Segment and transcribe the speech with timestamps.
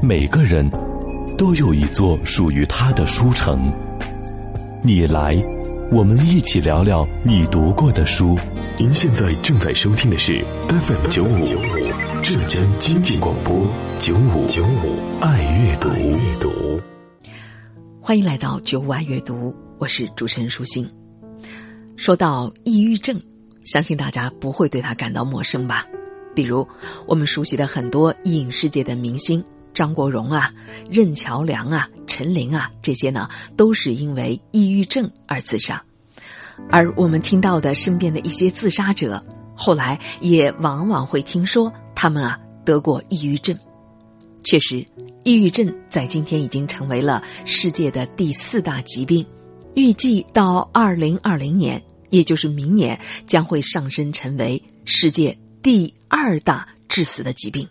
[0.00, 0.68] 每个人
[1.36, 3.68] 都有一座属于他的书城。
[4.80, 5.36] 你来，
[5.90, 8.38] 我们一起聊聊你读过的书。
[8.78, 11.44] 您现在正在收听的是 FM 九五
[12.22, 13.66] 浙江经济广播
[13.98, 16.80] 九五九五爱阅读。
[18.00, 20.88] 欢迎来到九五爱阅读，我是主持人舒心。
[21.96, 23.20] 说到抑郁症，
[23.64, 25.84] 相信大家不会对它感到陌生吧？
[26.36, 26.66] 比如
[27.04, 29.42] 我们熟悉的很多影视界的明星。
[29.78, 30.52] 张国荣啊，
[30.90, 35.80] 任乔梁啊，陈琳啊，这些呢都是因为抑郁症而自杀，
[36.68, 39.22] 而我们听到的身边的一些自杀者，
[39.54, 43.56] 后来也往往会听说他们啊得过抑郁症。
[44.42, 44.84] 确实，
[45.22, 49.24] 抑郁症在今天已经成为了世界的第四大疾病，
[49.76, 57.64] 预计到二零二零年，也就是明年，将会上升成为世界第二大致死的疾病。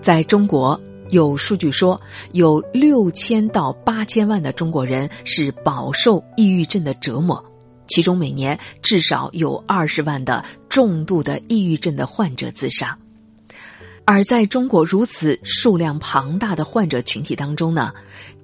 [0.00, 0.76] 在中国。
[1.14, 2.00] 有数据说，
[2.32, 7.42] 有六千到八千万的中国人是饱受抑郁症的折磨，
[7.86, 12.98] 其中每年至少有二十万的重度的抑郁症的患者自杀。
[14.04, 17.92] 而在中国如此数量庞大的患者群体当中呢，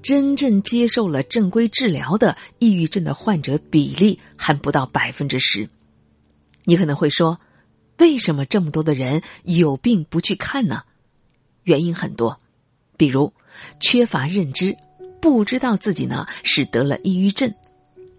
[0.00, 5.68] 真正接受了正规治疗的抑郁症的患者比例还不到百分之十。
[6.62, 7.40] 你可能会说，
[7.98, 10.82] 为什么这么多的人有病不去看呢？
[11.64, 12.39] 原因很多。
[13.00, 13.32] 比如，
[13.80, 14.76] 缺乏认知，
[15.22, 17.48] 不知道自己呢是得了抑郁症；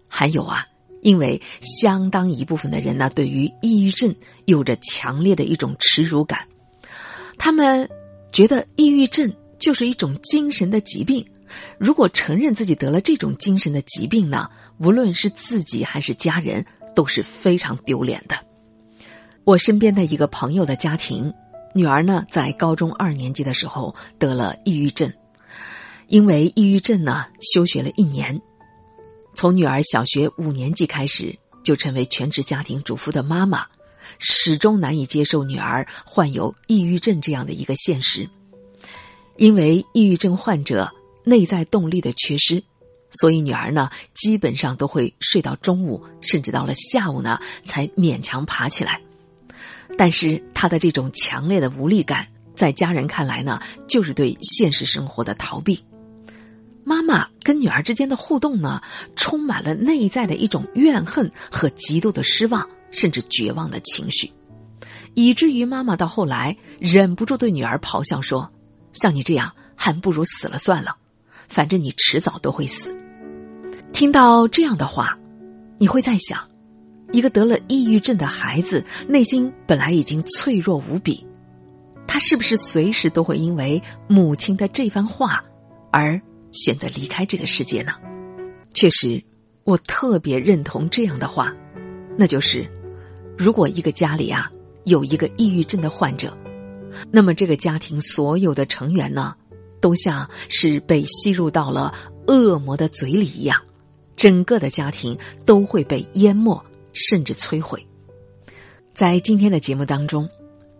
[0.08, 0.66] 还有啊，
[1.02, 4.12] 因为相当一部分的人呢对于抑郁症
[4.46, 6.48] 有着强烈的一种耻辱感，
[7.38, 7.88] 他们
[8.32, 11.24] 觉得抑郁症就是一种精神的疾病，
[11.78, 18.34] 如果承认自己得了这种精神的疾病呢，无论是自己还是家人都是非常丢脸的。
[19.44, 21.32] 我身边的一个朋友的家庭。
[21.74, 25.12] 女儿呢，在高中二年级的时候得了抑郁症，
[26.08, 28.40] 因为抑郁症呢，休学了一年。
[29.34, 31.34] 从女儿小学五年级开始，
[31.64, 33.66] 就成为全职家庭主妇的妈妈，
[34.18, 38.28] 始终难以接受女儿患有抑郁症这样的一个现实。
[39.38, 40.92] 因为抑郁症患者
[41.24, 42.62] 内在动力的缺失，
[43.12, 49.00] 所以女儿呢，基本上都会睡到中午，甚至到了下午呢，才勉强爬起来。
[49.96, 55.82] 但是他的这种强烈的无力感，在家人看来呢，就是对现实生活的逃避。
[56.84, 58.82] 妈妈跟女儿之间的互动呢，
[59.14, 64.32] 充满了内在的一种怨恨和极度的失望，甚至绝望的情绪，
[65.14, 68.50] 以至于妈妈到后来忍不住对女儿咆哮说
[68.92, 70.96] ：“像你这样，还不如死了算了，
[71.48, 72.96] 反正你迟早都会死。”
[73.92, 75.16] 听到这样的话，
[75.78, 76.51] 你会在想。
[77.12, 81.24] 一个得了抑郁症的孩子，内心本来已经脆弱无比，
[82.06, 85.44] 他是不是随时都会因为母亲的这番话
[85.90, 86.20] 而
[86.52, 87.92] 选择离开这个世界呢？
[88.72, 89.22] 确实，
[89.64, 91.52] 我特别认同这样的话，
[92.16, 92.66] 那就是：
[93.36, 94.50] 如果一个家里啊
[94.84, 96.36] 有一个抑郁症的患者，
[97.10, 99.34] 那么这个家庭所有的成员呢，
[99.80, 101.92] 都像是被吸入到了
[102.26, 103.60] 恶魔的嘴里一样，
[104.16, 106.58] 整个的家庭都会被淹没。
[106.92, 107.86] 甚至摧毁。
[108.94, 110.28] 在今天的节目当中，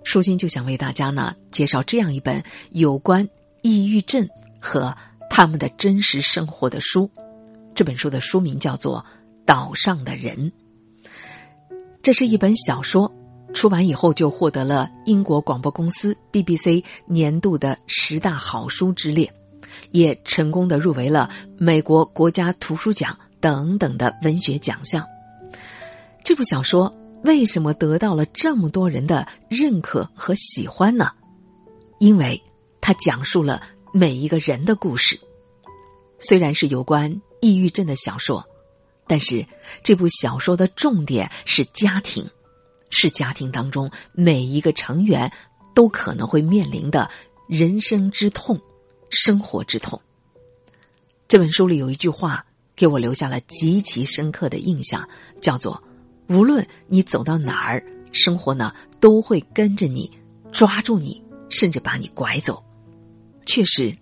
[0.05, 3.27] 舒心就想为大家呢介绍这样一本有关
[3.63, 4.29] 抑郁症
[4.61, 4.95] 和
[5.31, 7.11] 他们的真实生活的书。
[7.75, 8.99] 这本书的书名叫做
[9.47, 10.37] 《岛上的人》。
[12.03, 13.11] 这是一本小说，
[13.55, 19.33] 出版以后就获得了英国广播公司 BBC 年度的十大好书之列，
[19.91, 25.07] 也成功的入围了美国国家图书奖等等的文学奖项。
[26.25, 26.95] 这部小说
[27.25, 31.11] 为什么得到了这么多人的认可和喜欢呢？
[31.99, 32.41] 因为
[32.81, 33.63] 它讲述了
[33.93, 35.19] 每一个人的故事。
[36.19, 38.45] 虽然是有关抑郁症的小说，
[39.07, 39.45] 但是
[39.83, 42.29] 这部小说的重点是家庭，
[42.91, 45.31] 是家庭当中每一个成员
[45.75, 47.11] 都可能会面临的
[47.49, 48.61] 人生之痛、
[49.11, 50.01] 生活之痛。
[51.27, 52.45] 这本书里有一句话
[52.77, 55.09] 给我留下了极其深刻的印象，
[55.41, 55.83] 叫做。
[56.29, 57.83] 无论你走到哪儿，
[58.13, 60.11] 生活呢都会跟着你，
[60.51, 62.63] 抓住你，甚至把你拐走。
[63.45, 63.93] 确实，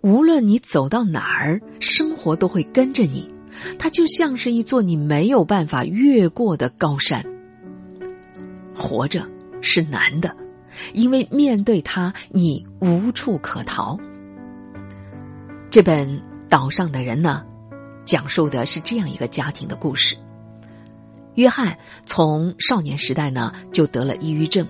[0.00, 3.28] 无论你走到哪儿，生活都会跟着你。
[3.78, 7.24] 它就像是一座你没有办法越过的高山。
[8.74, 9.28] 活着
[9.60, 10.34] 是难的，
[10.94, 13.98] 因为面对它，你无处可逃。
[15.70, 16.08] 这本
[16.48, 17.44] 《岛上的人》呢，
[18.06, 20.16] 讲述的是这样一个家庭的故事。
[21.34, 24.66] 约翰从少年时代呢就得了抑郁症，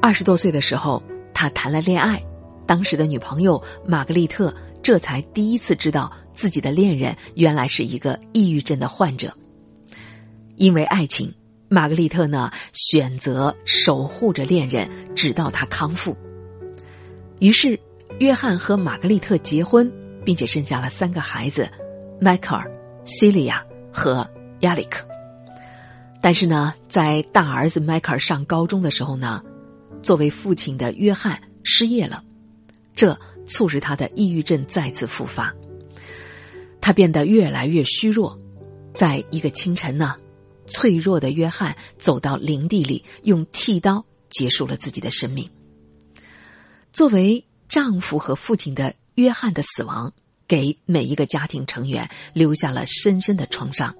[0.00, 1.02] 二十多岁的时候
[1.34, 2.22] 他谈了恋爱，
[2.66, 9.34] 当时的女朋友玛格丽特这才第一次知道自己的恋人原来是一个抑郁症的患者。
[10.56, 11.34] 因为爱情，
[11.68, 16.16] 玛格丽特呢选择守护着恋人，直到他康复。
[17.40, 17.78] 于是，
[18.18, 19.90] 约翰和玛格丽特结婚，
[20.24, 21.68] 并且生下了三个孩子：
[22.20, 22.70] 迈克尔、
[23.04, 24.28] 西利亚和
[24.60, 25.09] 亚历克。
[26.22, 29.42] 但是呢，在大儿子迈克尔上高中的时候呢，
[30.02, 32.22] 作为父亲的约翰失业了，
[32.94, 35.54] 这促使他的抑郁症再次复发。
[36.80, 38.38] 他变得越来越虚弱，
[38.94, 40.16] 在一个清晨呢，
[40.66, 45.48] 脆弱的约翰走到林地里，用剃刀结束了自己的生命。
[46.92, 50.12] 作为丈夫和父亲的约翰的死亡，
[50.46, 53.94] 给每一个家庭成员留下了深深的创伤。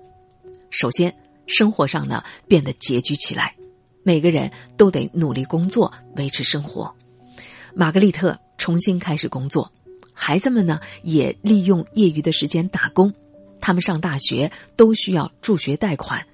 [0.70, 1.14] 首先，
[1.50, 3.56] 生活上呢变得拮据起来，
[4.04, 6.94] 每个人都得努力工作维持生活。
[7.74, 9.70] 玛格丽特重新开始工作，
[10.12, 13.12] 孩子们呢也利用业余的时间打工。
[13.60, 16.24] 他们上大学都需要助学贷款，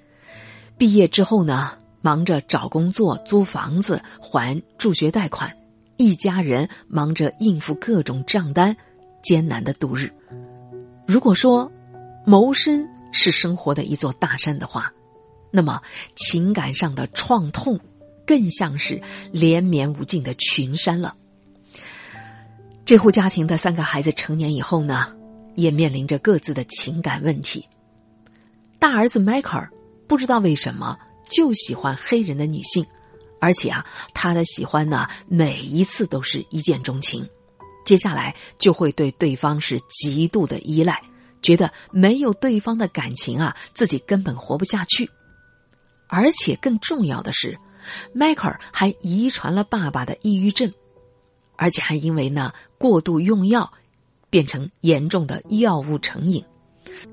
[0.76, 1.72] 毕业之后呢，
[2.02, 5.50] 忙着找工作、租房子、还助学贷款。
[5.96, 8.76] 一家人忙着应付各种账单，
[9.22, 10.12] 艰难的度日。
[11.06, 11.72] 如果说
[12.26, 14.92] 谋生是生活的一座大山的话，
[15.56, 15.81] 那么
[16.14, 17.81] 情感上的创痛
[18.26, 19.00] 更像是
[19.32, 21.17] 连绵无尽的群山了。
[22.85, 25.17] 这户家庭的三个孩子成年以后呢，
[25.55, 27.67] 也面临着各自的情感问题。
[28.79, 29.73] 大儿子迈克尔
[30.06, 30.99] 不知道为什么
[31.31, 32.87] 就喜欢黑人的女性。
[33.41, 37.26] 而且啊，他的喜欢呢，每一次都是一见钟情，
[37.85, 41.00] 接下来就会对对方是极度的依赖，
[41.43, 45.08] 觉得没有对方的感情啊，自己根本活不下去。
[46.08, 47.58] 而且更重要的是，
[48.12, 50.73] 迈克尔还遗传了爸爸的抑郁症，
[51.56, 53.73] 而且还因为呢过度用药，
[54.31, 56.44] 变成严重的药物成瘾，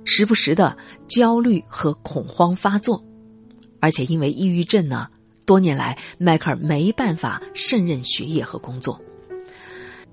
[0.05, 3.03] 时不时的焦虑和恐慌发作，
[3.79, 5.07] 而且因为抑郁症呢。
[5.45, 8.97] 多年来，迈克尔没办法胜任学业和工作。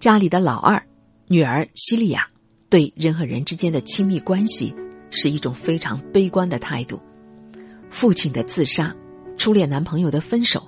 [0.01, 0.85] 家里的老二
[1.29, 2.29] 女儿西利亚
[2.69, 4.75] 对人和人之间的亲密关系
[5.11, 7.01] 是一种非常悲观的态度。
[7.91, 8.95] 父亲的自杀，
[9.37, 10.67] 初恋男朋友的分手，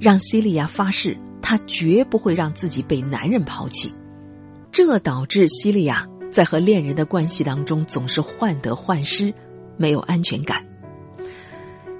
[0.00, 3.92] 让西利亚发誓她绝不会让自己被男人抛弃。
[4.72, 9.32] 这导致西利亚在和恋人的关系当中总是患得患失，
[9.76, 10.64] 没有安全感。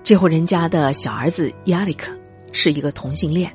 [0.03, 2.17] 这户人家的小儿子亚历克
[2.52, 3.52] 是一个同性恋，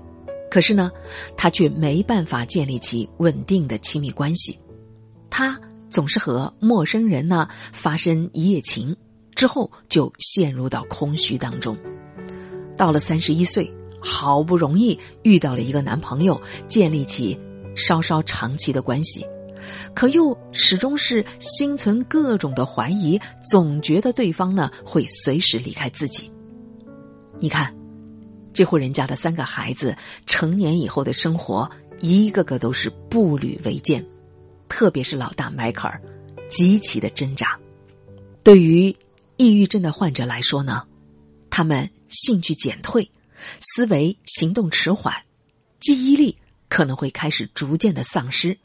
[0.50, 0.92] 可是呢，
[1.38, 4.60] 他却没办法建立起稳定的亲密关系。
[5.30, 5.60] 他
[5.90, 8.96] 总是和陌生人呢发生一夜情，
[9.42, 11.76] 之后就陷入到空虚当中。
[12.78, 17.36] 到了三十一岁，好不容易遇到了一个男朋友，建立起
[17.76, 19.26] 稍稍长期的关系，
[19.96, 26.32] 可又始终是心存各种的怀疑，总觉得对方呢会随时离开自己。
[27.40, 27.76] 你看，
[28.54, 29.98] 这户人家的三个孩子
[30.28, 31.68] 成年以后的生活，
[32.00, 34.06] 一个个都是步履维艰，
[34.70, 36.00] 特别是老大迈克尔，
[36.48, 37.58] 极其的挣扎。
[38.44, 38.96] 对于
[39.42, 40.84] 抑郁症的患者来说呢，
[41.50, 43.10] 他们兴趣减退，
[43.60, 45.16] 思维行动迟缓，
[45.80, 46.38] 记忆力
[46.70, 48.56] 可能会开始逐渐的丧失，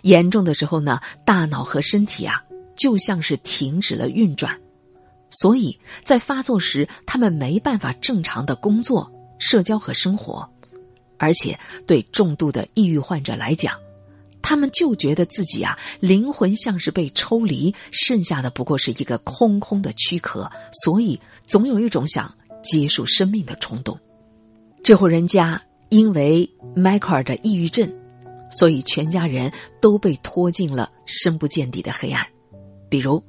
[0.00, 2.42] 严重的时候呢，大脑和身体啊，
[2.74, 4.58] 就像是停止了运转。
[5.28, 10.48] 所以在发作时，他们没办法正常的工作、社交和生活，
[11.18, 13.78] 而且对重度的抑郁患者来讲，
[14.48, 20.48] 他们就觉得自己啊，灵魂像是被抽离，剩下的不过是一个空空的躯壳，
[20.84, 23.98] 所以总有一种想结束生命的冲动。
[24.84, 27.92] 这户人家因为迈克尔的抑郁症，
[28.48, 29.50] 所以全家人
[29.80, 32.24] 都被拖进了深不见底的黑暗，
[32.88, 33.20] 比如。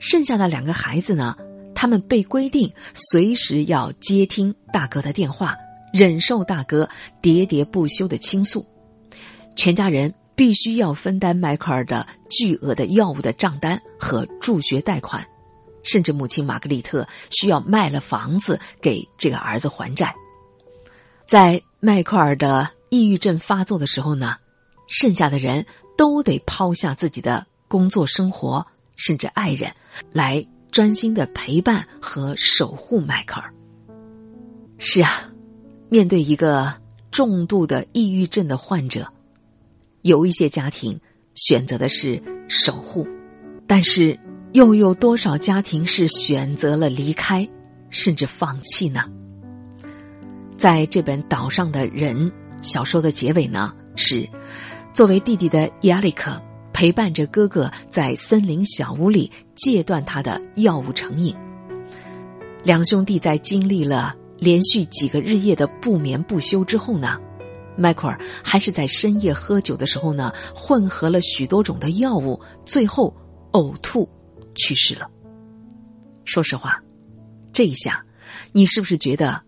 [0.00, 1.34] 剩下的两个孩子呢？
[1.74, 5.56] 他们被规定随时要接听大哥的电话，
[5.94, 6.86] 忍受大哥
[7.22, 8.66] 喋喋不休的倾诉。
[9.56, 15.26] 全家人必须要分担迈克尔的巨额的药物的账单和助学贷款，
[15.82, 20.14] 甚至母亲玛格丽特需要卖了房子给这个儿子还债。
[21.26, 24.36] 在迈克尔的抑郁症发作的时候呢，
[24.86, 25.66] 剩下的人
[25.96, 28.64] 都得抛下自己的工作生活。
[28.94, 29.72] 甚至爱人，
[30.10, 33.54] 来专心的陪伴和守护迈克尔。
[34.78, 35.30] 是啊，
[35.88, 36.74] 面对一个
[37.12, 39.06] 重度的抑郁症的患者，
[40.08, 40.98] 有一些家庭
[41.34, 43.06] 选择的是守护，
[43.66, 44.18] 但是
[44.52, 47.46] 又有多少家庭是选择了离开，
[47.90, 49.04] 甚至放弃呢？
[50.56, 52.16] 在这本《岛上的人》
[52.62, 54.26] 小说的结尾呢，是
[54.94, 56.40] 作为弟弟的亚历克
[56.72, 61.36] 陪伴着哥哥在森林小屋里戒断他的药物成瘾。
[62.64, 67.20] 两兄弟在经历了连续几个日夜的不眠不休之后呢，
[67.78, 73.14] 迈克尔还是在深夜喝酒的时候呢，混合了许多种的药物，最后
[73.52, 74.08] 呕吐
[74.54, 75.08] 去世了。
[76.24, 76.82] 说实话，
[77.52, 78.04] 这一下，
[78.52, 79.40] 你是不是觉得，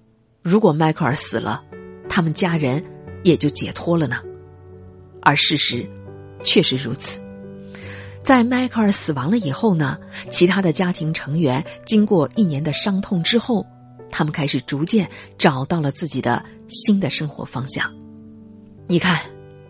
[0.43, 1.63] 如果迈克尔死了，
[2.09, 2.83] 他们家人
[3.25, 4.17] 也就解脱了呢？
[5.21, 5.87] 而事实
[6.43, 7.19] 确实如此。
[8.23, 9.99] 在迈克尔死亡了以后呢，
[10.31, 13.67] 其他的家庭成员经过一年的伤痛之后，
[14.11, 17.93] 他们开始逐渐找到了自己的新的生活方向。
[18.91, 19.21] 你看，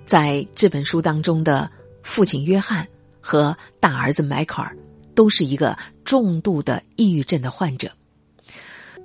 [0.03, 1.71] 在这本书当中的
[2.03, 2.89] 父亲约翰
[3.21, 4.75] 和大儿子迈克尔。
[5.15, 7.93] 都是一个重度的抑郁症的患者，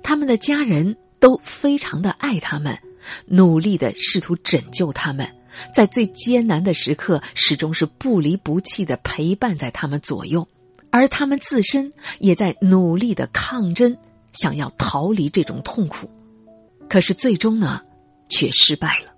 [0.02, 2.78] 他们的家人都非常的爱他们，
[3.26, 5.28] 努力的试图拯救他们，
[5.74, 10.48] 在最艰难的时刻始终是不离不弃的陪伴在他们左右，
[10.90, 13.94] 而他们自身也在努力的抗争，
[14.32, 16.10] 想要逃离这种痛苦，
[16.88, 17.82] 可是最终呢，
[18.30, 19.12] 却失败了。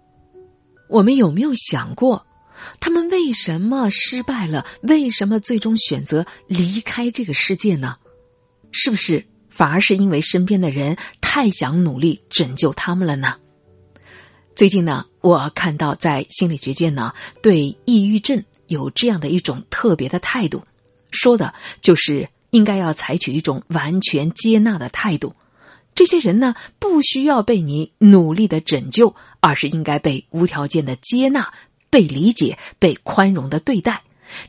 [0.88, 2.26] 我们有没有想过？
[2.80, 4.66] 他们为什么失败了？
[4.82, 7.96] 为什么最终选择离开这个世界呢？
[8.72, 13.36] 是不是反而是因为身边的人太想努力拯救他们了呢？
[14.56, 20.64] 最近呢，我看到在心理学界呢，对抑郁症有这样的一种特别的态度，
[21.12, 25.32] 说的就是应该要采取一种完全接纳的态度。
[25.98, 31.52] 这些人呢，不需要被你努力的拯救，而是应该被无条件的接纳。
[31.90, 34.00] 被理解、被宽容的对待，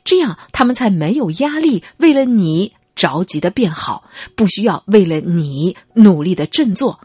[0.04, 4.04] 这样他们才没有压力，为了你着急的变好，
[4.36, 7.00] 不需要为了你努力的振作。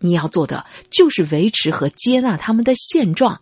[0.00, 3.40] 你要做的就是维持和接纳他们的现状，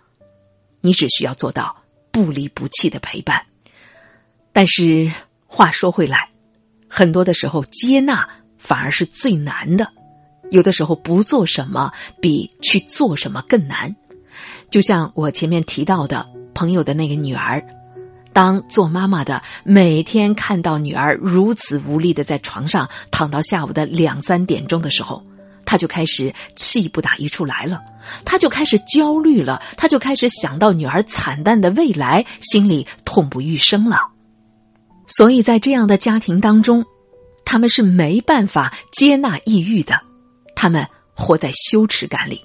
[0.82, 1.74] 你只需要做到
[2.10, 3.40] 不离不弃的陪伴。
[4.52, 5.10] 但是
[5.46, 6.28] 话说回来，
[6.86, 9.90] 很多的时候接纳反而是最难的，
[10.54, 13.92] 有的时候不做什么比去做什么更难。
[14.70, 17.60] 就像我前面提到的朋友的那个女儿，
[18.32, 25.20] 当做妈妈的每天看到女儿如此无力的在床上躺到下午的两三点钟的时候，
[25.64, 27.80] 他就开始气不打一处来了，
[28.24, 33.98] 他就开始焦虑了，他就开始想到女儿惨淡的未来，心里痛不欲生了。
[35.08, 36.84] 所以在这样的家庭当中，
[37.44, 40.00] 他们是没办法接纳抑郁的，
[40.64, 42.42] 他们活在羞耻感里。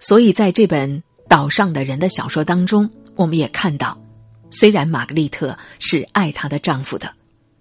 [0.00, 0.98] 所以，在这本
[1.28, 3.96] 《岛上的人》的小说当中，我们也看到，
[4.50, 7.08] 虽然玛格丽特是爱她的丈夫的，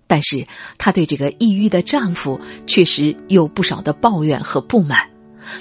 [0.07, 0.47] 但是
[0.79, 5.07] 她对这个抑郁的丈夫确实有不少的抱怨和不满。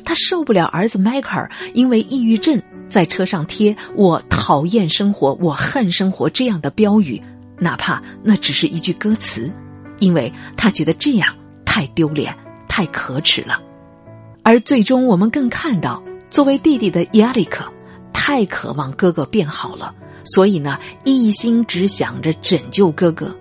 [0.02, 7.22] 她受不了儿子迈克尔因为抑郁症在车上贴“我讨厌生活，我恨生活”这样的标语，
[7.58, 9.52] 哪怕那只是一句歌词，
[9.98, 11.36] 因为她觉得这样
[11.66, 12.34] 太丢脸、
[12.66, 13.60] 太可耻了。
[14.44, 16.04] 而最终，我们更看到。
[16.30, 17.64] 作为弟弟的亚历克，
[18.12, 23.32] 太渴望哥哥变好了，所以呢，一心只想着拯救哥哥，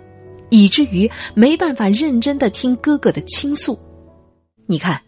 [0.51, 3.79] 以至于没办法认真的听哥哥的倾诉。
[4.67, 5.01] 你看，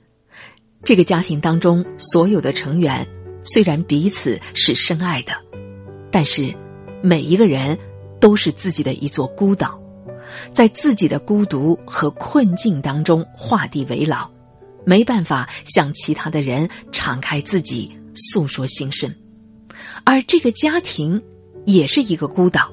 [0.84, 3.08] 这个家庭当中所有的成员，
[3.44, 5.32] 虽然彼此是深爱的，
[6.12, 6.52] 但是
[7.04, 7.78] 每一个人
[8.20, 9.80] 都是自己的一座孤岛，
[10.52, 14.28] 在自己的孤独和困境当中画地为牢。
[14.86, 19.14] 没办法向其他的人敞开自己诉说心声，
[20.04, 21.22] 而这个家庭
[21.66, 22.72] 也是一个孤岛，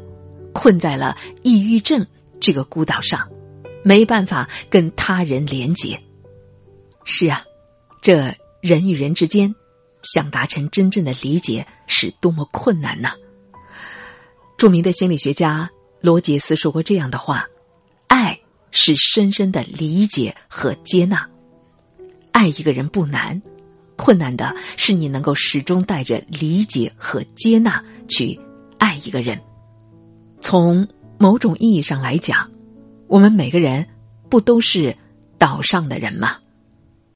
[0.53, 2.07] 困在了抑郁症
[2.39, 3.29] 这个孤岛上，
[3.83, 6.01] 没办法跟他人连结。
[7.05, 7.45] 是啊，
[8.01, 9.53] 这人与人之间
[10.03, 13.11] 想达成真正的理解是多么困难呢！
[14.57, 15.69] 著名的心理学家
[16.01, 17.45] 罗杰斯说过这样的话
[18.07, 18.39] ：“爱
[18.71, 21.29] 是深深的理解和接纳。”
[22.33, 23.41] 爱一个人不难，
[23.97, 28.39] 困难的是你能够始终带着理解和接纳去
[28.79, 29.39] 爱一个人。
[30.41, 30.87] 从
[31.19, 32.51] 某种意义上来讲，
[33.07, 33.87] 我们每个人
[34.29, 34.97] 不都是
[35.39, 36.37] 岛上的人吗？